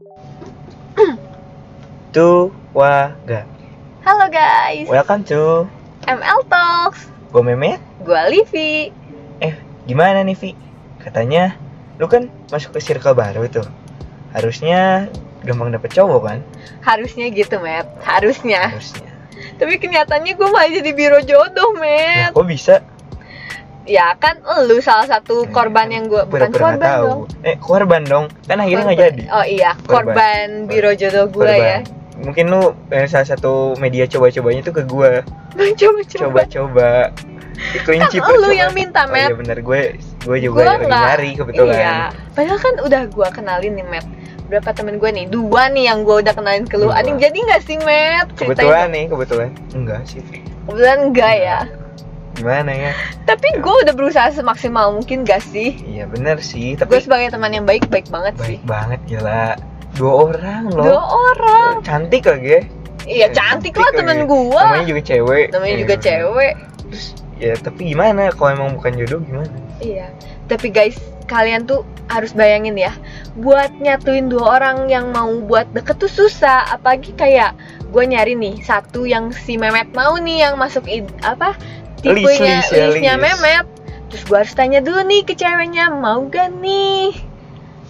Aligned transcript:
Tuh, 2.16 2.48
waga. 2.72 3.44
Halo 4.00 4.32
guys, 4.32 4.88
Welcome 4.88 5.28
to 5.28 5.68
ML 6.08 6.40
Talks. 6.48 7.04
Gue 7.28 7.44
Memet. 7.44 7.84
Gua 8.00 8.24
Livi. 8.32 8.88
Eh, 9.44 9.54
gimana 9.84 10.24
nih, 10.24 10.32
Vi? 10.40 10.56
Katanya 11.04 11.52
lu 12.00 12.08
kan 12.08 12.32
masuk 12.48 12.72
ke 12.72 12.80
circle 12.80 13.12
baru 13.12 13.44
tuh. 13.52 13.68
Harusnya 14.32 15.12
gampang 15.44 15.68
dapet 15.68 15.92
cowok 15.92 16.20
kan? 16.24 16.38
Harusnya 16.80 17.28
gitu, 17.28 17.60
Matt. 17.60 17.92
Harusnya. 18.00 18.72
Harusnya. 18.72 19.12
Tapi 19.60 19.76
kenyataannya 19.76 20.32
gue 20.32 20.48
malah 20.48 20.72
jadi 20.72 20.96
biro 20.96 21.20
jodoh, 21.20 21.76
Nah, 21.76 22.32
Matt. 22.32 22.32
kok 22.32 22.46
bisa? 22.48 22.80
Ya 23.90 24.14
kan 24.14 24.38
lu 24.70 24.78
salah 24.78 25.02
satu 25.02 25.50
korban 25.50 25.90
yang 25.90 26.06
gue 26.06 26.22
bukan 26.22 26.54
korban 26.54 26.78
tahu. 26.78 27.02
dong. 27.02 27.20
Eh, 27.42 27.58
korban 27.58 28.02
dong. 28.06 28.30
Kan 28.46 28.62
akhirnya 28.62 28.86
nggak 28.86 29.00
jadi. 29.02 29.22
Oh 29.34 29.42
iya, 29.42 29.74
Korban. 29.82 30.14
korban, 30.14 30.46
biro 30.70 30.94
jodoh 30.94 31.26
gue 31.26 31.50
ya. 31.50 31.78
Mungkin 32.22 32.54
lu 32.54 32.70
eh, 32.94 33.10
salah 33.10 33.26
satu 33.26 33.74
media 33.82 34.06
coba-cobanya 34.06 34.62
tuh 34.62 34.78
ke 34.78 34.82
gue. 34.86 35.26
Coba-coba. 35.80 36.46
Coba-coba. 36.46 36.90
Kelinci 37.84 38.22
Kan 38.22 38.40
lu 38.40 38.54
yang 38.54 38.72
minta, 38.72 39.04
Oh 39.04 39.12
iya 39.12 39.28
Matt. 39.28 39.36
bener, 39.36 39.58
gue 39.60 39.80
gue 39.98 40.38
juga 40.38 40.60
Gua 40.62 40.70
lagi 40.78 40.86
nyari 40.86 41.30
kebetulan. 41.36 41.76
Iya. 41.76 41.98
Padahal 42.32 42.58
kan 42.62 42.74
udah 42.80 43.02
gue 43.10 43.28
kenalin 43.34 43.72
nih, 43.74 43.86
Matt. 43.90 44.06
Berapa 44.48 44.70
temen 44.72 44.96
gue 44.96 45.10
nih? 45.10 45.26
Dua 45.28 45.66
nih 45.68 45.90
yang 45.90 46.06
gue 46.06 46.16
udah 46.22 46.32
kenalin 46.32 46.64
ke 46.64 46.78
lu. 46.78 46.88
Yang 46.88 47.18
jadi 47.20 47.38
nggak 47.42 47.62
sih, 47.66 47.76
Matt? 47.82 48.26
Kebetulan 48.38 48.88
nih, 48.94 49.04
kebetulan. 49.10 49.50
Enggak 49.74 50.00
sih. 50.06 50.22
Kebetulan 50.64 50.98
enggak 51.10 51.34
ya. 51.36 51.58
Gimana 52.32 52.70
ya? 52.70 52.92
Tapi 53.24 53.58
gue 53.58 53.74
udah 53.84 53.92
berusaha 53.92 54.30
semaksimal 54.30 54.90
mungkin 54.90 55.22
gak 55.22 55.42
sih? 55.42 55.76
Iya 55.82 56.06
bener 56.06 56.38
sih, 56.40 56.72
Gue 56.72 56.80
tapi 56.80 57.00
sebagai 57.00 57.30
teman 57.30 57.50
yang 57.50 57.64
baik, 57.64 57.86
baik 57.86 58.08
banget 58.08 58.34
sih. 58.38 58.56
baik 58.56 58.62
banget 58.64 59.00
gila. 59.06 59.58
Dua 59.90 60.12
orang 60.28 60.62
loh. 60.70 60.84
Dua 60.86 61.02
orang. 61.02 61.72
Cantik 61.82 62.24
lagi. 62.24 62.64
Iya 63.02 63.26
cantik 63.30 63.74
lah 63.74 63.90
temen 63.90 64.24
gua. 64.24 64.70
Namanya 64.70 64.86
juga 64.86 65.02
cewek. 65.04 65.46
Namanya 65.50 65.72
Iya, 65.72 65.80
juga 65.82 65.94
cewek. 65.98 66.54
Terus 66.86 67.04
ya 67.40 67.52
tapi 67.56 67.80
gimana 67.88 68.28
kalau 68.30 68.50
emang 68.54 68.70
bukan 68.76 68.92
jodoh 68.94 69.20
gimana? 69.20 69.50
Iya. 69.80 70.06
Tapi 70.46 70.68
guys, 70.68 70.94
kalian 71.26 71.64
tuh 71.64 71.82
harus 72.06 72.30
bayangin 72.30 72.74
ya, 72.74 72.90
buat 73.34 73.70
nyatuin 73.76 74.26
dua 74.26 74.58
orang 74.58 74.86
yang 74.86 75.10
mau 75.10 75.30
buat 75.40 75.66
deket 75.72 75.98
tuh 75.98 76.10
susah. 76.10 76.70
Apalagi 76.70 77.10
kayak 77.14 77.56
gue 77.86 78.04
nyari 78.04 78.34
nih 78.34 78.60
satu 78.60 79.02
yang 79.02 79.34
si 79.34 79.54
Memet 79.54 79.90
mau 79.90 80.14
nih 80.14 80.44
yang 80.44 80.54
masuk 80.54 80.86
id- 80.86 81.10
apa 81.20 81.58
tipenya 82.02 82.24
List, 82.24 82.40
list 82.40 82.70
ya, 82.72 82.84
listnya 82.88 83.14
list. 83.14 83.24
Memet. 83.38 83.66
Terus 84.10 84.22
gue 84.24 84.36
harus 84.36 84.52
tanya 84.52 84.80
dulu 84.80 85.00
nih 85.02 85.22
ke 85.22 85.32
ceweknya 85.32 85.88
mau 85.88 86.26
gak 86.26 86.50
nih? 86.56 87.14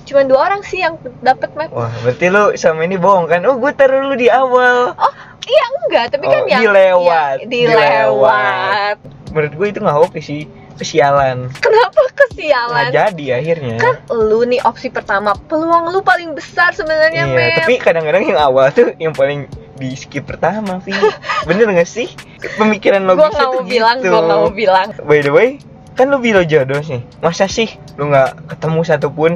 Cuman 0.05 0.27
dua 0.27 0.41
orang 0.45 0.61
sih 0.61 0.79
yang 0.79 0.95
dapet 1.21 1.55
Met. 1.55 1.71
Wah, 1.71 1.89
berarti 2.01 2.27
lu 2.29 2.53
sama 2.55 2.83
ini 2.83 2.95
bohong 2.95 3.27
kan? 3.27 3.41
Oh, 3.45 3.57
gue 3.57 3.71
taruh 3.71 4.05
lu 4.05 4.15
di 4.15 4.27
awal. 4.27 4.93
Oh 4.93 5.15
iya 5.43 5.65
enggak, 5.79 6.07
tapi 6.13 6.25
Oh, 6.25 6.31
kan 6.31 6.43
yang 6.47 6.63
dilewat, 6.63 7.37
iya, 7.39 7.47
dilewat. 7.49 8.97
Menurut 9.31 9.53
gue 9.55 9.67
itu 9.69 9.79
nggak 9.79 9.99
oke 10.01 10.19
sih. 10.19 10.45
Kesialan. 10.75 11.53
Kenapa 11.55 11.93
Nggak 12.01 12.13
kesialan? 12.17 12.89
jadi 12.89 13.25
akhirnya. 13.37 13.77
kan 13.77 13.95
lu 14.09 14.45
nih 14.45 14.61
opsi 14.63 14.89
pertama 14.89 15.37
peluang 15.45 15.89
lu 15.89 16.01
paling 16.01 16.33
besar 16.33 16.73
sebenarnya 16.73 17.29
Iya, 17.29 17.61
tapi 17.61 17.77
kadang-kadang 17.77 18.25
yang 18.25 18.41
awal 18.41 18.73
tuh 18.73 18.97
yang 18.97 19.13
paling 19.13 19.45
di 19.77 19.93
skip 19.93 20.25
pertama, 20.25 20.81
Vi. 20.81 20.97
Bener 21.49 21.69
gak 21.71 21.85
sih? 21.85 22.09
Pemikiran 22.57 23.05
gue 23.05 23.15
logisnya 23.15 23.31
nggak 23.31 23.45
mau 23.45 23.55
tuh 23.55 23.65
bilang 23.65 23.97
gitu. 24.01 24.11
gue 24.11 24.21
nggak 24.21 24.39
mau 24.41 24.53
bilang. 24.53 24.89
By 25.05 25.21
the 25.21 25.33
way, 25.33 25.49
kan 25.95 26.09
lu 26.09 26.19
biro 26.19 26.41
jodoh 26.43 26.81
sih. 26.81 27.01
Masa 27.21 27.45
sih 27.47 27.69
lu 28.01 28.09
nggak 28.09 28.49
ketemu 28.49 28.81
satupun? 28.83 29.33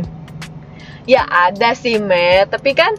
ya 1.05 1.21
ada 1.29 1.77
sih 1.77 2.01
Met. 2.01 2.49
Tapi 2.49 2.73
kan 2.73 2.97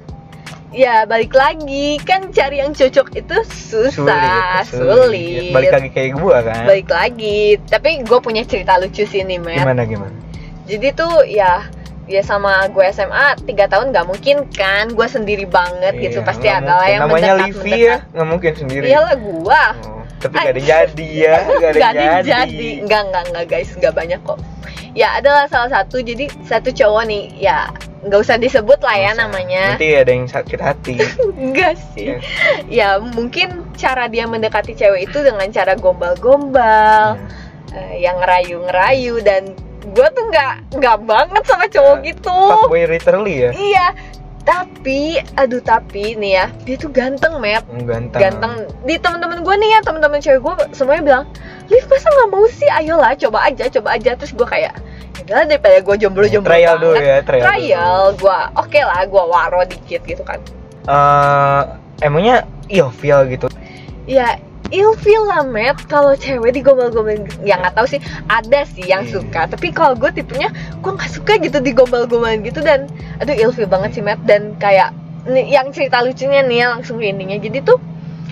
ya 0.69 1.09
balik 1.09 1.33
lagi. 1.33 1.97
Kan 2.05 2.29
cari 2.29 2.61
yang 2.61 2.71
cocok 2.71 3.17
itu 3.17 3.37
susah 3.49 4.61
sulit, 4.65 5.49
Balik 5.49 5.73
lagi 5.73 5.89
kayak 5.89 6.11
gua 6.17 6.45
kan. 6.45 6.69
Balik 6.69 6.89
lagi. 6.89 7.57
Tapi 7.65 8.05
gue 8.05 8.19
punya 8.21 8.45
cerita 8.45 8.77
lucu 8.77 9.03
sih 9.09 9.25
nih 9.25 9.41
Met. 9.41 9.65
Gimana 9.65 9.83
gimana? 9.85 10.13
jadi 10.65 10.97
tuh 10.97 11.21
ya 11.29 11.61
ya 12.09 12.21
sama 12.25 12.65
gue 12.73 12.81
SMA 12.89 13.37
tiga 13.45 13.65
tahun 13.65 13.89
nggak 13.89 14.05
mungkin 14.05 14.45
kan? 14.53 14.93
Gue 14.93 15.09
sendiri 15.09 15.45
banget 15.49 15.97
gitu. 15.97 16.21
Iya, 16.21 16.25
pasti 16.25 16.45
nggak 16.45 16.61
ada 16.61 16.73
lah 16.77 16.87
yang 16.89 17.01
namanya 17.05 17.33
mendekat 17.33 17.41
Livi 17.49 17.57
mendekat 17.57 17.81
ya, 17.81 17.95
nggak 18.13 18.27
mungkin 18.29 18.51
sendiri. 18.53 18.83
iyalah 18.85 19.15
gue 19.17 19.61
Oh, 19.85 19.94
tapi 20.17 20.35
gak 20.35 20.49
ada 20.49 20.61
jadi 20.63 21.07
ya, 21.11 21.35
gak 21.61 21.69
ada 21.69 21.77
Nggak 21.77 21.93
yang 21.93 22.13
ada 22.13 22.23
jadi. 22.23 22.49
jadi 22.49 22.69
enggak 22.81 23.01
enggak 23.03 23.23
enggak 23.25 23.45
guys 23.47 23.69
enggak 23.73 23.93
banyak 23.93 24.19
kok 24.21 24.39
ya 24.91 25.07
adalah 25.13 25.45
salah 25.45 25.69
satu 25.69 25.99
jadi 25.99 26.25
satu 26.41 26.69
cowok 26.69 27.03
nih 27.05 27.23
ya 27.37 27.67
nggak 28.01 28.21
usah 28.21 28.37
disebut 28.37 28.79
lah 28.79 28.95
ya 28.95 29.01
Nggak 29.03 29.11
usah. 29.11 29.23
namanya 29.27 29.63
Nanti 29.73 29.89
ada 29.91 30.11
yang 30.11 30.25
sakit 30.25 30.59
hati. 30.59 30.95
enggak 31.41 31.73
sih 31.91 32.15
ya 32.67 32.95
mungkin 33.01 33.49
cara 33.73 34.05
dia 34.05 34.23
mendekati 34.23 34.71
cewek 34.71 35.05
itu 35.05 35.17
dengan 35.19 35.49
cara 35.49 35.73
gombal-gombal 35.75 37.17
Iya. 37.67 37.75
eh, 37.75 37.95
yang 37.99 38.15
ngerayu-ngerayu 38.17 39.19
dan 39.19 39.51
gue 39.85 40.07
tuh 40.11 40.23
nggak 40.25 40.53
nggak 40.75 40.97
banget 41.03 41.43
sama 41.43 41.65
cowok 41.67 41.97
Iya. 41.97 42.05
gitu 42.07 42.37
Fuckboy 42.47 42.83
literally 42.87 43.35
ya. 43.37 43.51
iya 43.51 43.87
tapi 44.45 45.01
aduh 45.33 45.59
tapi 45.59 46.13
nih 46.13 46.31
ya 46.35 46.45
dia 46.61 46.75
tuh 46.75 46.87
ganteng 46.87 47.37
Matt 47.37 47.65
Oh, 47.67 47.81
ganteng. 47.81 48.21
ganteng 48.21 48.53
di 48.81 48.95
teman-teman 48.95 49.41
gue 49.41 49.55
nih 49.57 49.69
ya 49.71 49.79
teman-teman 49.81 50.19
cewek 50.19 50.39
gue 50.39 50.53
semuanya 50.71 51.03
bilang 51.03 51.25
Liv 51.65 51.81
masa 51.83 52.07
nggak 52.07 52.29
mau 52.29 52.45
sih 52.47 52.69
ayolah 52.71 53.17
coba 53.17 53.39
aja 53.43 53.65
coba 53.67 53.89
aja 53.91 54.13
terus 54.13 54.31
gue 54.31 54.45
kayak 54.45 54.77
ya 55.25 55.41
daripada 55.43 55.81
gue 55.81 55.95
jomblo-jomblo 55.97 56.45
Trial 56.45 56.69
banget. 56.71 56.83
dulu 56.85 56.95
ya, 56.95 57.17
trial 57.19 57.41
dulu. 57.41 57.49
trial 57.49 57.97
gue 58.15 58.39
oke 58.55 58.79
lah 58.79 59.01
gue 59.03 59.23
waro 59.25 59.61
dikit 59.65 60.01
gitu 60.03 60.21
kan 60.21 60.37
Eh, 60.85 61.61
emangnya 61.99 62.45
ilfeel 62.67 63.25
gitu. 63.27 63.49
ya 64.05 64.37
ilfeel 64.69 65.23
lah 65.23 65.43
Matt 65.43 65.85
kalau 65.85 66.13
cewek 66.13 66.53
digombal-gombal 66.53 67.17
ya 67.41 67.57
nggak 67.57 67.73
tahu 67.73 67.87
sih 67.87 67.99
ada 68.25 68.65
sih 68.65 68.83
yang 68.83 69.03
Hmm. 69.03 69.21
suka 69.21 69.45
tapi 69.45 69.69
kalau 69.69 69.93
gue 69.93 70.09
tipenya 70.11 70.49
gue 70.75 70.91
nggak 70.91 71.11
suka 71.11 71.37
gitu 71.37 71.57
digombal-gombalin 71.59 72.41
gitu 72.41 72.59
dan 72.59 72.89
aduh 73.17 73.33
ilfeel 73.33 73.65
banget 73.65 73.93
sih 73.93 74.03
Matt 74.03 74.23
dan 74.23 74.57
kayak 74.57 74.89
yang 75.27 75.69
cerita 75.69 75.99
lucunya 75.99 76.41
nih 76.41 76.57
ya 76.59 76.67
langsung 76.71 76.97
ke 76.97 77.05
endingnya 77.05 77.37
jadi 77.39 77.61
tuh 77.61 77.77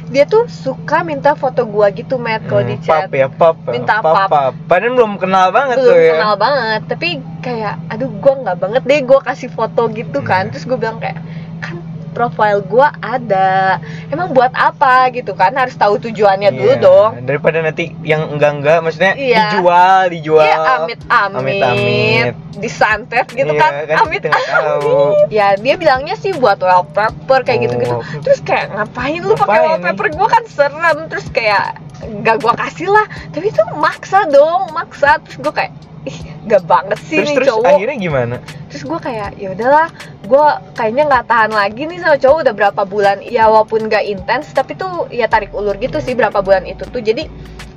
dia 0.05 0.25
tuh 0.25 0.45
suka 0.45 1.01
minta 1.01 1.33
foto 1.33 1.65
gua 1.65 1.89
gitu 1.89 2.17
Matt 2.17 2.45
kalau 2.45 2.61
di 2.61 2.77
Hmm, 2.77 2.85
chat 2.85 3.01
pap 3.03 3.13
ya, 3.13 3.27
pap. 3.27 3.55
Minta 3.65 3.97
pap. 3.97 4.29
pap. 4.29 4.53
Padahal 4.67 4.93
belum 4.93 5.17
kenal 5.17 5.49
banget 5.49 5.81
belum 5.81 5.89
tuh 5.89 5.97
ya. 5.97 6.11
kenal 6.13 6.33
banget 6.35 6.81
tapi 6.85 7.09
kayak 7.39 7.75
aduh 7.87 8.09
gua 8.17 8.33
nggak 8.39 8.57
banget 8.57 8.81
deh 8.83 8.99
gua 9.01 9.19
kasih 9.21 9.49
foto 9.49 9.89
gitu 9.89 10.21
kan 10.21 10.45
Hmm. 10.45 10.51
terus 10.53 10.65
gue 10.65 10.77
bilang 10.77 10.97
kayak 10.97 11.17
kan 11.59 11.81
profile 12.13 12.61
gua 12.61 12.93
ada. 12.95 13.81
Emang 14.07 14.31
buat 14.31 14.49
apa 14.51 15.09
gitu? 15.09 15.33
Kan 15.33 15.53
harus 15.53 15.73
tahu 15.73 15.97
tujuannya 15.99 16.49
dulu 16.49 16.69
Iya, 16.69 16.79
dong. 16.79 17.11
Daripada 17.23 17.59
nanti 17.59 17.91
yang 18.01 18.29
enggak-enggak 18.29 18.79
maksudnya 18.79 19.13
Iya. 19.13 19.51
dijual, 19.51 20.01
dijual. 20.07 20.45
Iya 20.45 20.57
amit 20.79 20.99
amit, 21.03 21.33
Amit-amit. 21.59 22.33
disantet 22.55 23.27
gitu 23.27 23.49
Iya, 23.49 23.59
kan, 23.59 23.71
kan 23.83 23.97
amit 24.03 24.21
tahu. 24.23 25.25
ya 25.27 25.57
dia 25.57 25.75
bilangnya 25.75 26.13
sih 26.13 26.31
buat 26.31 26.57
wallpaper 26.57 27.41
kayak 27.41 27.59
gitu 27.63 27.75
gitu 27.77 27.95
Oh. 27.95 28.05
terus 28.21 28.39
kayak 28.39 28.69
ngapain 28.71 29.19
lu 29.19 29.33
pakai 29.33 29.59
wallpaper 29.67 30.07
gua? 30.13 30.27
Kan 30.29 30.43
serem. 30.47 30.97
Terus 31.07 31.27
kayak 31.27 31.81
gak 32.21 32.37
gua 32.39 32.53
kasih 32.55 32.87
lah. 32.87 33.03
Tapi 33.27 33.49
itu 33.49 33.63
maksa 33.75 34.23
dong 34.25 34.69
maksa. 34.71 35.17
Terus 35.19 35.37
gua 35.39 35.53
kayak 35.55 35.73
ih 36.03 36.17
gak 36.43 36.63
banget 36.63 36.99
sih 37.01 37.15
Terus 37.17 37.27
nih 37.27 37.35
terus 37.37 37.47
cowok. 37.49 37.71
akhirnya 37.73 37.97
gimana? 37.97 38.35
terus 38.67 38.83
gue 38.83 38.99
kayak 38.99 39.37
ya 39.37 39.53
udahlah 39.53 39.87
gue 40.23 40.45
kayaknya 40.79 41.03
nggak 41.11 41.25
tahan 41.27 41.51
lagi 41.51 41.83
nih 41.83 41.99
sama 41.99 42.15
cowok 42.15 42.37
udah 42.47 42.53
berapa 42.55 42.81
bulan 42.87 43.19
ya 43.27 43.51
walaupun 43.51 43.91
gak 43.91 44.07
intens 44.07 44.47
tapi 44.55 44.79
tuh 44.79 45.11
ya 45.11 45.27
tarik 45.27 45.51
ulur 45.51 45.75
gitu 45.75 45.99
sih 45.99 46.15
berapa 46.15 46.39
bulan 46.39 46.63
itu 46.63 46.87
tuh 46.87 47.03
jadi 47.03 47.27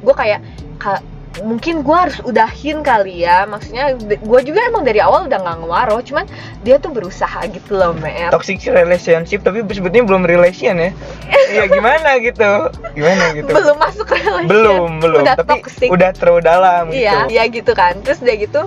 gue 0.03 0.15
kayak 0.15 0.41
ka- 0.79 1.03
mungkin 1.45 1.84
gue 1.84 1.93
harus 1.97 2.17
udahin 2.25 2.81
kali 2.81 3.27
ya 3.27 3.45
maksudnya 3.45 3.93
gue 3.99 4.41
juga 4.41 4.61
emang 4.73 4.89
dari 4.89 5.05
awal 5.05 5.29
udah 5.29 5.37
nggak 5.37 5.57
ngewaro 5.61 5.99
cuman 6.01 6.25
dia 6.65 6.81
tuh 6.81 6.89
berusaha 6.95 7.45
gitu 7.53 7.77
loh 7.77 7.93
mer 7.99 8.33
Toxic 8.33 8.63
relationship 8.65 9.45
tapi 9.45 9.60
sebetulnya 9.69 10.07
belum 10.07 10.25
relation 10.25 10.78
ya. 10.81 10.91
Iya 11.47 11.71
gimana 11.71 12.19
gitu? 12.19 12.51
Gimana 12.97 13.25
gitu? 13.37 13.53
belum 13.53 13.77
masuk 13.78 14.07
relation 14.16 14.48
belum, 14.48 14.91
belum. 14.98 15.21
udah 15.22 15.34
tapi 15.37 15.63
toxic 15.63 15.89
udah 15.93 16.10
terlalu 16.16 16.41
dalam 16.43 16.84
iya 16.91 17.28
gitu. 17.28 17.37
iya 17.37 17.45
gitu 17.53 17.72
kan 17.77 17.95
terus 18.01 18.19
udah 18.25 18.37
gitu 18.41 18.63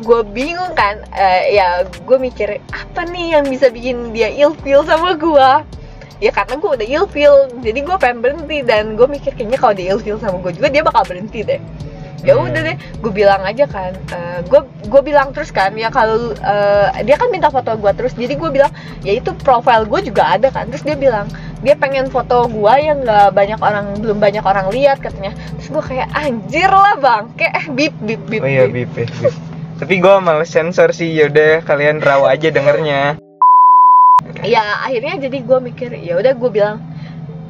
gue 0.00 0.20
bingung 0.32 0.72
kan 0.72 1.00
eh, 1.12 1.54
ya 1.54 1.84
gue 1.84 2.18
mikir 2.18 2.58
apa 2.72 3.04
nih 3.06 3.38
yang 3.38 3.44
bisa 3.46 3.68
bikin 3.68 4.10
dia 4.10 4.32
ilfeel 4.32 4.82
sama 4.82 5.12
gue 5.14 5.50
ya 6.20 6.30
karena 6.32 6.56
gue 6.56 6.70
udah 6.76 6.88
ilfeel 6.88 7.34
jadi 7.60 7.78
gue 7.80 7.96
pengen 7.96 8.18
berhenti 8.20 8.60
dan 8.64 8.96
gue 8.96 9.04
mikir 9.04 9.32
kayaknya 9.32 9.58
kalau 9.60 9.74
dia 9.76 9.92
ilfeel 9.92 10.16
sama 10.16 10.36
gue 10.40 10.52
juga 10.52 10.68
dia 10.68 10.82
bakal 10.82 11.04
berhenti 11.04 11.40
deh 11.44 11.60
ya 12.20 12.36
Hmm. 12.36 12.52
udah 12.52 12.60
deh 12.60 12.76
gue 13.00 13.12
bilang 13.16 13.40
aja 13.40 13.64
kan 13.64 13.96
gue 14.44 14.60
gue 14.92 15.00
bilang 15.00 15.32
terus 15.32 15.48
kan 15.48 15.72
ya 15.72 15.88
kalau 15.88 16.36
eh, 16.36 17.00
dia 17.00 17.16
kan 17.16 17.32
minta 17.32 17.48
foto 17.48 17.72
gue 17.80 17.92
terus 17.96 18.12
jadi 18.12 18.36
gue 18.36 18.50
bilang 18.52 18.68
ya 19.00 19.16
itu 19.16 19.32
profile 19.40 19.88
gue 19.88 20.12
juga 20.12 20.36
ada 20.36 20.52
kan 20.52 20.68
terus 20.68 20.84
dia 20.84 21.00
bilang 21.00 21.32
dia 21.64 21.72
pengen 21.76 22.12
foto 22.12 22.44
gue 22.44 22.74
yang 22.76 23.04
nggak 23.04 23.32
banyak 23.32 23.60
orang 23.64 23.96
belum 24.04 24.20
banyak 24.20 24.44
orang 24.44 24.68
lihat 24.68 25.00
katanya 25.00 25.32
terus 25.56 25.72
gue 25.72 25.84
kayak 25.96 26.08
anjir 26.12 26.68
lah 26.68 26.96
bang 27.00 27.24
kayak 27.40 27.52
eh 27.56 27.66
bip 27.72 27.94
bip 28.04 28.20
bip 28.28 28.40
Oh 28.44 28.48
iya 28.48 28.68
bip. 28.68 28.92
bip, 28.92 29.08
bip. 29.16 29.32
Tapi 29.80 29.96
gue 29.96 30.14
males 30.20 30.52
sensor 30.52 30.92
sih, 30.92 31.08
yaudah 31.08 31.64
kalian 31.64 32.04
raw 32.04 32.28
aja 32.28 32.52
dengernya. 32.52 33.16
ya 34.40 34.84
akhirnya 34.84 35.20
jadi 35.28 35.38
gue 35.44 35.58
mikir 35.60 35.90
ya 36.00 36.16
udah 36.16 36.32
gue 36.32 36.50
bilang 36.52 36.80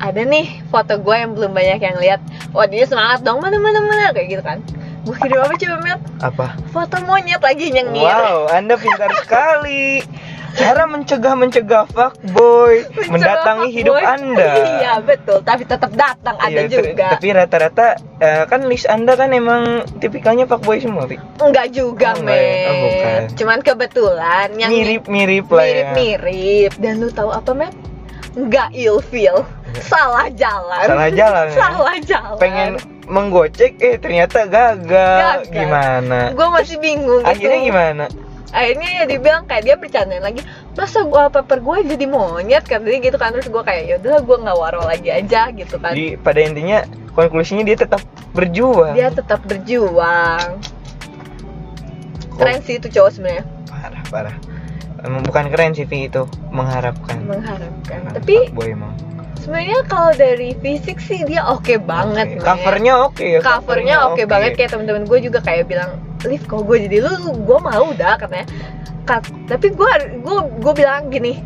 ada 0.02 0.26
nih 0.26 0.58
foto 0.74 0.98
gue 0.98 1.12
yang 1.12 1.38
belum 1.38 1.54
banyak 1.54 1.78
yang 1.78 1.96
lihat 2.02 2.18
wah 2.50 2.66
dia 2.66 2.82
semangat 2.82 3.22
dong 3.22 3.38
mana 3.38 3.62
mana 3.62 3.78
mana 3.78 4.10
kayak 4.10 4.26
gitu 4.32 4.42
kan 4.42 4.58
gue 5.06 5.14
kirim 5.22 5.38
apa 5.38 5.54
coba 5.54 5.76
Met 5.86 6.00
Apa? 6.18 6.46
foto 6.74 6.96
monyet 7.06 7.38
lagi 7.38 7.70
nyengir 7.70 8.02
Wow, 8.02 8.50
Anda 8.50 8.74
pintar 8.74 9.12
sekali. 9.22 10.02
Cara 10.50 10.82
mencegah-mencegah 10.84 11.84
fuckboy 11.88 12.74
mendatangi 13.06 13.68
hidup 13.72 13.94
Fuckboy. 13.94 14.12
Anda. 14.12 14.50
iya 14.72 14.92
betul 14.98 15.38
tapi 15.40 15.62
tetap 15.62 15.90
datang 15.92 16.36
ada 16.36 16.50
Iya, 16.56 16.66
ter- 16.66 16.84
juga 16.88 17.06
Tapi 17.12 17.26
rata-rata 17.30 17.86
eh, 18.16 18.44
kan 18.44 18.60
list 18.64 18.84
Anda 18.84 19.14
kan 19.14 19.30
emang 19.30 19.62
tipikalnya 19.96 20.44
fuckboy 20.44 20.76
semua, 20.76 21.04
Pi. 21.04 21.16
enggak 21.38 21.70
juga 21.70 22.12
Oh, 22.12 22.20
enggak 22.20 22.36
ya? 22.36 22.54
Oh, 22.64 22.76
bukan. 22.80 23.20
cuman 23.34 23.58
kebetulan 23.60 24.48
yang 24.54 24.70
Mirip-mirip 24.70 25.46
lah 25.48 25.64
ya. 25.64 25.88
mirip-mirip 25.92 26.72
dan 26.76 26.92
lu 26.98 27.08
tahu 27.08 27.30
apa 27.30 27.50
Met 27.52 27.74
enggak 28.32 28.68
ilfeel 28.72 29.42
salah 29.80 30.26
jalan 30.30 30.82
Salah 30.84 31.10
jalan 31.10 31.46
ya? 31.46 31.56
salah 31.56 31.96
jalan 32.00 32.38
Pengen 32.38 32.70
menggocek 33.06 33.74
eh 33.76 33.96
ternyata 33.96 34.46
gagal. 34.46 35.42
Gagal. 35.42 35.50
Gimana? 35.50 36.30
gue 36.30 36.48
masih 36.48 36.76
bingung 36.78 37.22
Akhirnya 37.22 37.58
gitu. 37.58 37.68
gimana? 37.68 38.04
Akhirnya 38.50 38.88
ya 39.02 39.04
dibilang 39.06 39.46
kayak 39.46 39.62
dia 39.62 39.76
bercandain 39.78 40.22
lagi 40.22 40.42
masa 40.74 41.06
gua 41.06 41.30
paper 41.30 41.62
gue 41.62 41.94
jadi 41.94 42.06
monyet 42.10 42.64
kan 42.66 42.82
jadi 42.82 42.98
gitu 42.98 43.16
kan 43.16 43.30
terus 43.30 43.46
gue 43.46 43.62
kayak 43.62 43.82
yaudah 43.94 44.18
gue 44.22 44.36
nggak 44.42 44.56
waro 44.58 44.82
lagi 44.82 45.08
aja 45.12 45.54
gitu 45.54 45.78
kan 45.78 45.94
Jadi 45.94 46.18
pada 46.18 46.40
intinya 46.42 46.78
konklusinya 47.14 47.62
dia 47.62 47.76
tetap 47.78 48.02
berjuang. 48.34 48.94
dia 48.94 49.08
tetap 49.10 49.40
berjuang 49.46 50.58
keren 52.34 52.58
sih 52.64 52.80
itu 52.80 52.88
cowok 52.90 53.10
sebenarnya 53.12 53.44
Parah, 53.70 54.02
parah. 54.12 54.36
Emang 55.00 55.24
bukan 55.24 55.48
keren 55.48 55.72
sih 55.72 55.88
itu 55.88 56.22
mengharapkan. 56.52 57.16
mengharapkan 57.24 57.98
tapi 58.12 58.50
fuckboy 58.52 58.76
emang. 58.76 58.92
Sebenarnya 59.40 59.80
kalau 59.88 60.12
dari 60.12 60.52
fisik 60.60 61.00
sih 61.00 61.24
dia 61.24 61.42
oke 61.42 61.80
banget 61.80 62.36
Oke. 62.36 62.36
men. 62.36 62.44
Covernya 62.44 62.94
oke 63.00 63.24
ya. 63.24 63.40
covernya 63.40 63.96
oke 64.06 64.22
banget 64.26 64.52
kayak 64.54 64.70
temen-temen 64.76 65.04
gue 65.08 65.18
juga 65.20 65.40
kayak 65.40 65.64
bilang 65.66 65.96
Liv 66.22 66.44
kalau 66.44 66.62
gue 66.62 66.84
jadi 66.84 67.00
lu 67.00 67.12
gue 67.34 67.58
mau 67.58 67.86
dah 67.96 68.20
katanya 68.20 68.46
Kat- 69.08 69.32
tapi 69.48 69.72
gue 69.72 69.90
gue 70.20 70.36
gue 70.60 70.72
bilang 70.76 71.08
gini 71.08 71.40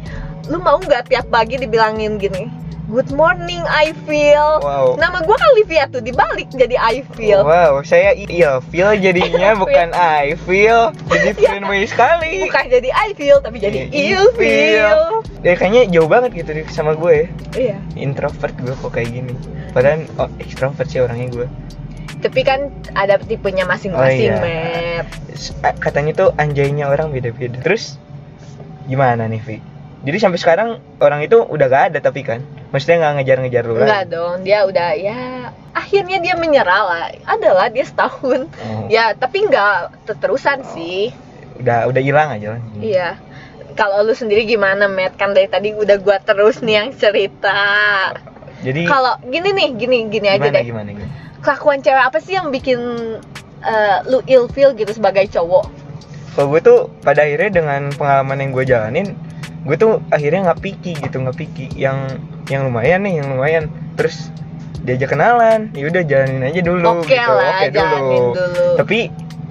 lu 0.51 0.59
mau 0.59 0.77
nggak 0.77 1.09
tiap 1.09 1.31
pagi 1.31 1.57
dibilangin 1.57 2.19
gini 2.19 2.51
good 2.85 3.09
morning 3.11 3.65
I 3.65 3.97
feel 4.05 4.61
Wow. 4.61 4.95
nama 4.95 5.19
gue 5.19 5.33
kan 5.33 5.51
Livia 5.55 5.85
tuh 5.87 6.01
dibalik 6.01 6.49
jadi 6.51 6.77
I 6.77 7.01
feel 7.11 7.41
Wow, 7.41 7.81
saya 7.81 8.13
iya 8.13 8.61
feel 8.63 8.93
jadinya 8.95 9.57
bukan 9.63 9.91
I 9.91 10.37
feel. 10.39 10.93
Jadi 11.07 11.33
different 11.33 11.67
way 11.67 11.85
sekali. 11.85 12.45
bukan 12.45 12.65
jadi 12.69 12.89
I 12.91 13.09
feel 13.13 13.41
tapi 13.41 13.57
jadi 13.59 13.89
Iya, 13.89 14.15
ill 14.15 14.27
feel 14.35 15.01
Ya 15.41 15.53
kayaknya 15.55 15.89
jauh 15.91 16.07
banget 16.07 16.37
gitu 16.37 16.51
sama 16.69 16.93
gue. 16.95 17.29
iya 17.55 17.81
Introvert 17.95 18.53
gue 18.57 18.75
kok 18.75 18.91
kayak 18.91 19.11
gini. 19.11 19.35
Padahal 19.71 20.05
oh, 20.17 20.29
extrovert 20.39 20.87
sih 20.87 21.01
orangnya 21.01 21.29
gue. 21.33 21.49
tapi 22.17 22.41
kan 22.41 22.73
ada 22.95 23.17
tipenya 23.19 23.65
masing-masing 23.65 24.33
Oh, 24.33 24.41
iya. 24.41 25.05
A- 25.61 25.77
Katanya 25.77 26.13
tuh 26.15 26.29
anjaynya 26.35 26.89
orang 26.89 27.13
beda-beda. 27.13 27.61
Terus 27.61 28.01
gimana 28.85 29.25
nih 29.25 29.41
Vi? 29.41 29.57
Jadi 30.05 30.17
sampai 30.21 30.39
sekarang 30.39 30.69
orang 31.01 31.25
itu 31.25 31.41
udah 31.41 31.67
gak 31.67 31.85
ada 31.93 31.99
tapi 32.05 32.21
kan? 32.21 32.45
Maksudnya 32.71 32.97
nggak 33.01 33.13
ngejar-ngejar 33.23 33.63
lu 33.65 33.75
enggak 33.79 34.05
dong 34.11 34.43
dia 34.43 34.67
udah 34.67 34.91
ya 34.99 35.49
akhirnya 35.73 36.19
dia 36.21 36.35
menyerah 36.37 36.83
lah. 36.85 37.05
Adalah 37.25 37.73
dia 37.73 37.87
setahun. 37.87 38.51
Oh, 38.51 38.87
ya 38.93 39.17
tapi 39.17 39.47
nggak 39.47 40.05
terusan 40.21 40.61
sih. 40.75 41.15
Udah 41.57 41.89
udah 41.89 42.03
hilang 42.03 42.35
aja 42.35 42.59
lah. 42.59 42.61
iya. 42.83 43.09
Kalau 43.75 44.07
lu 44.07 44.15
sendiri 44.15 44.47
gimana 44.47 44.87
Matt? 44.87 45.19
Kan 45.19 45.35
dari 45.35 45.51
tadi 45.51 45.75
udah 45.75 45.99
gua 45.99 46.19
terus 46.23 46.63
nih 46.63 46.83
yang 46.83 46.89
cerita. 46.95 47.59
Jadi 48.63 48.87
kalau 48.87 49.19
gini 49.27 49.51
nih 49.51 49.69
gini 49.75 49.97
gini 50.11 50.29
aja 50.31 50.47
gimana, 50.47 50.57
deh. 50.59 50.65
gimana 50.67 50.91
gimana? 50.95 51.13
kelakuan 51.45 51.85
cewek 51.85 52.05
apa 52.09 52.19
sih 52.25 52.35
yang 52.41 52.49
bikin 52.49 52.81
eh, 53.61 53.99
lu 54.09 54.25
ilfeel 54.25 54.73
gitu 54.75 54.91
sebagai 54.97 55.29
cowok? 55.29 55.69
Kalau 56.35 56.51
gue 56.51 56.61
tuh 56.65 56.79
pada 57.05 57.23
akhirnya 57.23 57.63
dengan 57.63 57.95
pengalaman 57.95 58.43
yang 58.43 58.51
gue 58.51 58.65
jalanin, 58.67 59.15
gue 59.65 59.77
tuh 59.81 60.05
akhirnya 60.13 60.53
nggak 60.53 60.61
picky 60.61 60.93
gitu 61.01 61.17
nggak 61.25 61.37
picky 61.41 61.67
yang 61.73 62.05
yang 62.53 62.69
lumayan 62.69 63.03
nih 63.05 63.21
yang 63.21 63.29
lumayan. 63.33 63.65
Terus 63.97 64.29
diajak 64.85 65.17
kenalan 65.17 65.73
ya 65.73 65.89
udah 65.89 66.03
jalanin 66.05 66.45
aja 66.45 66.61
dulu 66.61 67.01
oke 67.01 67.09
gitu 67.09 67.33
lah 67.33 67.65
oke 67.65 67.67
jalanin 67.73 68.25
dulu. 68.37 68.67
Tapi 68.77 68.99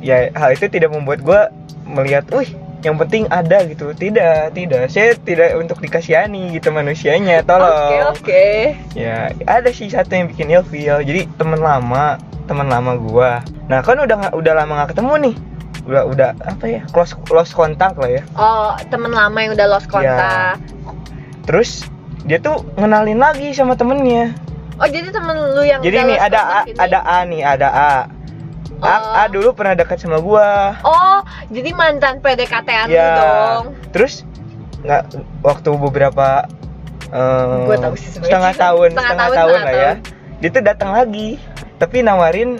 ya 0.06 0.30
hal 0.38 0.54
itu 0.54 0.70
tidak 0.70 0.94
membuat 0.94 1.26
gue 1.26 1.42
melihat 1.90 2.30
wih 2.30 2.54
yang 2.84 3.00
penting 3.00 3.26
ada 3.34 3.64
gitu. 3.66 3.96
Tidak 3.96 4.54
tidak. 4.54 4.92
Saya 4.94 5.18
tidak 5.18 5.58
untuk 5.58 5.82
dikasihani 5.82 6.54
gitu 6.54 6.70
manusianya 6.70 7.42
oke 7.42 7.50
tolong. 7.50 8.14
oke. 8.14 8.46
Ya 8.94 9.34
ada 9.50 9.70
sih 9.74 9.90
satu 9.90 10.14
yang 10.14 10.30
bikin 10.30 10.54
ilfeel. 10.54 11.02
Jadi 11.02 11.26
teman 11.40 11.64
lama 11.64 12.22
teman 12.46 12.68
lama 12.68 13.00
gua. 13.00 13.40
Nah 13.72 13.80
kan 13.82 13.98
udah 13.98 14.36
udah 14.36 14.54
lama 14.54 14.84
nggak 14.84 14.94
ketemu 14.94 15.14
nih 15.32 15.36
udah 15.84 16.04
udah 16.06 16.30
apa 16.42 16.66
ya? 16.66 16.82
Close 16.90 17.14
close 17.22 17.52
kontak 17.52 17.96
lah 17.96 18.10
ya. 18.10 18.22
Oh 18.34 18.72
temen 18.86 19.10
lama 19.10 19.36
yang 19.38 19.52
udah 19.52 19.68
lost 19.70 19.88
kontak 19.88 20.60
terus 21.44 21.84
dia 22.24 22.40
tuh 22.40 22.64
ngenalin 22.74 23.18
lagi 23.18 23.52
sama 23.52 23.74
temennya. 23.74 24.32
Oh 24.76 24.86
jadi 24.86 25.10
temen 25.10 25.36
lu 25.54 25.62
yang 25.62 25.80
jadi 25.80 25.98
udah 25.98 26.04
nih 26.06 26.18
lost 26.18 26.26
ada 26.26 26.40
A, 26.42 26.60
ini- 26.62 26.80
ada 26.80 27.00
A 27.02 27.18
nih 27.24 27.42
ada 27.42 27.68
A. 27.70 27.94
A, 28.80 28.94
Oh. 28.94 29.16
A 29.16 29.24
dulu 29.28 29.52
pernah 29.54 29.74
dekat 29.74 29.96
sama 29.98 30.20
gua. 30.20 30.76
Oh 30.82 31.20
jadi 31.48 31.72
mantan 31.72 32.20
PDKT-an 32.20 32.88
ya 32.88 33.08
dong. 33.16 33.66
Terus 33.92 34.28
nggak 34.82 35.04
waktu 35.42 35.70
beberapa 35.74 36.48
Gua 37.64 37.78
tahu 37.78 37.94
sih 37.94 38.10
sebenarnya. 38.10 38.34
setengah 38.34 38.54
tahun 38.58 38.90
Setengah 38.90 39.06
setengah, 39.06 39.28
tahun, 39.28 39.38
tahun, 39.38 39.60
lah 39.62 39.74
ya. 39.74 39.94
dia 40.40 40.50
tuh 40.50 40.64
datang 40.64 40.92
lagi 40.92 41.30
tapi 41.78 42.02
nawarin 42.02 42.58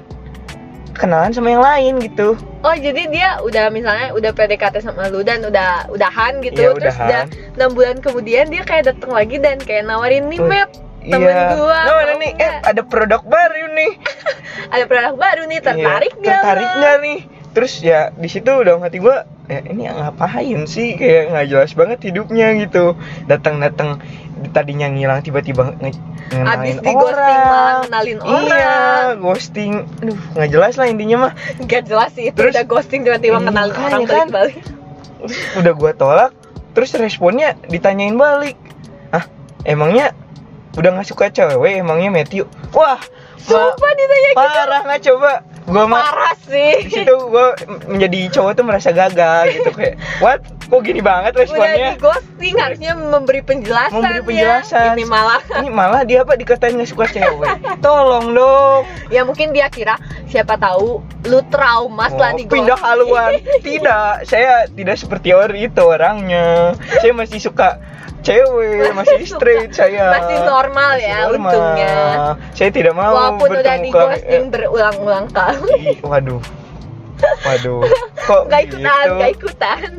kenalan 0.94 1.34
sama 1.34 1.50
yang 1.52 1.64
lain 1.64 2.00
gitu 2.00 2.38
Oh 2.64 2.72
jadi 2.72 3.12
dia 3.12 3.30
udah 3.44 3.68
misalnya 3.68 4.16
udah 4.16 4.32
PDKT 4.32 4.80
sama 4.80 5.12
lu 5.12 5.20
dan 5.20 5.44
udah 5.44 5.92
udahan 5.92 6.40
gitu 6.40 6.72
Iya, 6.72 6.80
terus 6.80 6.96
udahan. 6.96 7.08
udah 7.10 7.22
enam 7.60 7.70
bulan 7.76 7.98
kemudian 8.00 8.48
dia 8.48 8.64
kayak 8.64 8.94
datang 8.94 9.12
lagi 9.12 9.36
dan 9.38 9.60
kayak 9.60 9.84
nawarin 9.84 10.32
nih 10.32 10.40
map 10.40 10.70
temen 11.04 11.36
iya. 11.36 11.60
gua 11.60 11.80
Nah, 11.84 11.94
mana 12.00 12.14
nih? 12.16 12.32
Eh, 12.40 12.54
ada 12.64 12.82
produk 12.88 13.20
baru 13.28 13.76
nih. 13.76 13.92
ada 14.74 14.84
produk 14.88 15.14
baru 15.20 15.44
nih 15.52 15.60
tertarik 15.60 16.14
Iya, 16.16 16.22
nggak 16.24 16.40
Tertarik 16.40 16.70
nggak 16.80 16.96
nih? 17.04 17.20
Terus 17.54 17.74
ya 17.84 18.00
di 18.16 18.30
situ 18.32 18.52
dalam 18.64 18.80
hati 18.80 18.98
gua, 19.04 19.28
ya 19.46 19.60
ini 19.62 19.84
ngapain 19.86 20.60
sih? 20.66 20.96
Kayak 20.96 21.24
nggak 21.30 21.46
jelas 21.48 21.72
banget 21.74 22.00
hidupnya 22.04 22.48
gitu. 22.58 22.96
Datang-datang 23.26 24.00
tadinya 24.52 24.88
ngilang 24.88 25.20
tiba-tiba 25.20 25.76
nge 25.78 25.96
Abis 26.34 26.80
di 26.80 26.90
ghosting 26.90 26.98
malah 26.98 27.54
orang. 27.54 27.82
kenalin 27.86 28.18
Iya, 28.18 28.26
orang 28.26 29.20
ghosting. 29.20 29.74
Aduh, 30.00 30.18
nggak 30.34 30.50
jelas 30.50 30.74
lah 30.76 30.88
intinya 30.88 31.18
mah. 31.20 31.34
Gak 31.64 31.84
jelas 31.86 32.10
sih 32.12 32.28
itu 32.28 32.36
Terus- 32.36 32.54
udah 32.54 32.66
ghosting 32.66 33.02
tiba-tiba 33.04 33.38
Iya, 33.38 33.46
kenalin 33.46 33.70
makanya 33.70 33.86
orang 33.86 34.02
kan. 34.02 34.28
balik-balik 34.30 34.58
Udah 35.56 35.74
gua 35.74 35.92
tolak, 35.94 36.32
terus 36.72 36.92
responnya 36.94 37.56
ditanyain 37.64 38.12
balik. 38.14 38.60
Hah, 39.10 39.24
emangnya 39.64 40.12
udah 40.74 40.90
nggak 40.92 41.08
suka 41.08 41.30
cewek? 41.30 41.80
Emangnya 41.80 42.10
Matthew? 42.10 42.44
Wah, 42.72 43.00
Sumpah 43.38 43.92
ditanya 43.94 44.30
gitu 44.32 44.40
parah 44.40 44.82
nggak 44.84 45.02
coba? 45.06 45.32
Gua 45.64 45.88
mah 45.88 46.02
Parah 46.04 46.34
di 46.36 46.44
sih 46.52 46.92
situ 46.92 47.16
gue 47.16 47.48
menjadi 47.88 48.20
cowok 48.36 48.52
tuh 48.60 48.66
merasa 48.68 48.90
gagal 48.92 49.44
gitu 49.56 49.70
kayak 49.72 49.96
what 50.20 50.44
kok 50.64 50.82
gini 50.82 51.00
banget 51.00 51.32
Udah 51.32 51.42
responnya? 51.42 51.90
Di 51.90 52.00
ghosting 52.00 52.56
harusnya 52.56 52.92
memberi 52.94 53.42
penjelasan 53.42 53.94
Memberi 53.96 54.16
ya. 54.16 54.24
penjelasan. 54.24 54.86
Ini 54.92 55.06
malah. 55.06 55.42
Ini 55.56 55.70
malah 55.70 56.02
dia 56.02 56.22
apa 56.22 56.34
dikatain 56.34 56.74
nggak 56.74 56.88
suka 56.88 57.06
cewek? 57.08 57.50
Tolong 57.80 58.32
dong. 58.32 58.82
Ya 59.08 59.22
mungkin 59.22 59.52
dia 59.52 59.68
kira 59.68 59.96
siapa 60.26 60.56
tahu 60.56 61.00
lu 61.24 61.40
trauma 61.48 62.08
setelah 62.08 62.32
Oh, 62.32 62.38
di 62.38 62.44
pindah 62.46 62.78
haluan. 62.78 63.32
Tidak 63.62 64.08
saya 64.24 64.66
tidak 64.68 64.96
seperti 64.96 65.32
orang 65.32 65.60
itu 65.62 65.82
orangnya. 65.82 66.74
Saya 66.98 67.14
masih 67.14 67.40
suka 67.40 67.78
cewek 68.22 68.92
masih 68.92 69.20
Masih 69.20 69.28
straight 69.30 69.70
suka. 69.70 69.84
saya. 69.84 70.06
Masih 70.12 70.38
normal 70.42 70.92
ya, 70.96 71.18
Masih 71.20 71.24
normal. 71.30 71.52
untungnya. 71.52 71.96
saya 72.54 72.70
tidak 72.72 72.94
mau 72.94 73.12
Walaupun 73.12 73.50
udah 73.54 73.76
di 73.78 73.90
ghosting 73.90 74.44
berulang-ulang 74.48 75.28
kali. 75.30 76.00
Waduh. 76.02 76.42
Waduh. 77.44 77.84
Kok 78.22 78.42
Gak 78.52 78.62
ikutan, 78.66 79.04
gitu? 79.06 79.16
gak 79.18 79.32
ikutan 79.34 79.90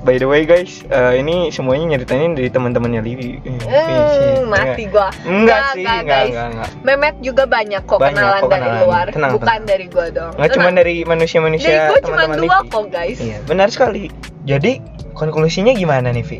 By 0.00 0.16
the 0.16 0.24
way 0.24 0.42
guys, 0.42 0.80
eh, 0.86 1.20
ini 1.20 1.48
semuanya 1.48 1.92
nyeritain 1.92 2.32
dari 2.32 2.48
teman-temannya 2.48 3.00
Livi. 3.00 3.36
Eh, 3.38 3.52
Hmm, 3.60 4.48
mati 4.48 4.88
gua 4.88 5.12
Enggak 5.22 5.76
sih, 5.76 5.84
enggak, 5.84 6.00
enggak, 6.00 6.04
guys. 6.08 6.30
enggak, 6.30 6.46
enggak. 6.48 6.68
Memet 6.80 7.16
juga 7.20 7.42
banyak 7.44 7.82
kok 7.84 7.98
Banyak 7.98 8.16
kenalan 8.16 8.40
kok 8.40 8.48
dari 8.48 8.60
kenalan. 8.62 8.80
luar 8.80 9.06
Tenang, 9.10 9.32
Bukan 9.36 9.44
tenang. 9.46 9.62
dari 9.66 9.86
gua 9.86 10.06
dong 10.08 10.32
Enggak 10.34 10.50
cuma 10.50 10.68
dari 10.72 10.96
manusia-manusia 11.04 11.68
Dari 11.68 11.84
gua 11.86 11.98
cuma 12.02 12.22
dua 12.26 12.36
Livi. 12.38 12.48
kok 12.66 12.84
guys 12.88 13.18
Iya, 13.20 13.38
benar 13.44 13.68
sekali. 13.68 14.02
Jadi 14.42 14.72
konklusinya 15.12 15.72
gimana 15.72 16.08
nih, 16.08 16.24
Vi? 16.24 16.38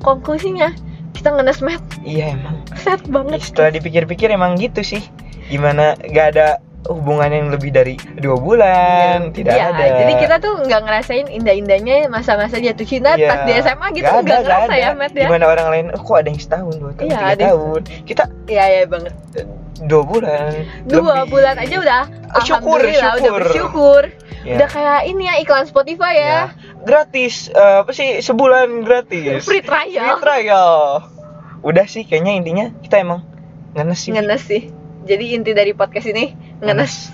Konklusinya 0.00 0.72
kita 1.12 1.28
ngenes 1.30 1.60
Met 1.60 1.82
Iya 2.00 2.32
emang. 2.32 2.56
Set 2.74 3.04
banget 3.06 3.44
Setelah 3.44 3.70
dipikir-pikir 3.70 4.28
emang 4.28 4.56
gitu 4.56 4.80
sih. 4.80 5.04
Gimana 5.46 5.94
gak 6.06 6.32
ada 6.32 6.64
hubungan 6.84 7.30
yang 7.30 7.46
lebih 7.48 7.70
dari 7.70 7.94
dua 8.16 8.34
bulan 8.36 9.30
tidak 9.30 9.54
Iya, 9.54 9.70
ada. 9.70 9.84
jadi 10.02 10.12
kita 10.18 10.36
tuh 10.38 10.54
nggak 10.60 10.80
ngerasain 10.82 11.26
indah-indahnya 11.28 12.08
masa-masa 12.08 12.58
jatuh 12.58 12.82
cinta 12.82 13.14
Iya. 13.14 13.28
pas 13.28 13.40
di 13.44 13.52
SMA 13.54 13.86
gitu 13.92 14.02
Nggak 14.04 14.18
ada, 14.18 14.36
ngerasa 14.42 14.72
ya 14.72 14.88
ada. 14.88 14.98
Matt 14.98 15.12
ya? 15.12 15.26
Gimana 15.26 15.44
orang 15.46 15.66
lain, 15.68 15.86
oh, 15.90 16.00
kok 16.00 16.16
ada 16.16 16.28
yang 16.28 16.40
setahun, 16.40 16.74
dua 16.74 16.92
tahun, 16.92 17.04
Iya, 17.04 17.16
tiga 17.16 17.28
ada 17.28 17.44
tahun? 17.46 17.80
Kita 18.02 18.22
iya 18.46 18.64
iya 18.68 18.82
banget. 18.84 19.14
eh, 19.32 19.46
dua 19.82 20.02
bulan. 20.02 20.50
Dua 20.84 21.14
lebih. 21.16 21.30
bulan 21.30 21.54
aja 21.56 21.76
udah 21.76 22.02
Oh, 22.28 22.40
syukur, 22.40 22.78
alhamdulillah 22.80 23.12
udah 23.12 23.20
syukur. 23.20 23.38
bersyukur. 23.38 24.02
Ya. 24.42 24.58
udah 24.58 24.68
kayak 24.68 25.00
ini 25.06 25.22
ya 25.22 25.34
iklan 25.38 25.64
Spotify 25.64 26.12
ya, 26.12 26.18
Ya. 26.18 26.40
Gratis, 26.82 27.46
eh, 27.48 27.76
apa 27.78 27.90
sih, 27.90 28.18
sebulan 28.18 28.82
gratis. 28.82 29.46
Free 29.46 29.62
trial. 29.62 30.02
Free 30.02 30.18
trial. 30.18 31.06
Udah 31.62 31.86
sih, 31.86 32.02
kayaknya 32.02 32.32
intinya 32.34 32.66
kita 32.82 32.98
emang 32.98 33.22
ngenes 33.72 34.02
sih. 34.02 34.10
Ngenes 34.10 34.42
sih. 34.42 34.62
Jadi 35.02 35.30
inti 35.32 35.50
dari 35.50 35.70
podcast 35.72 36.06
ini 36.08 36.34
ngenes 36.62 37.10